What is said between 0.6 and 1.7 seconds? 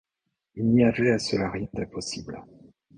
n’y avait à cela rien